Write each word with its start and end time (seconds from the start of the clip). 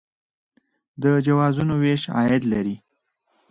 د 1.03 1.05
جوازونو 1.25 1.73
ویش 1.83 2.03
عاید 2.15 2.43
لري 2.53 2.75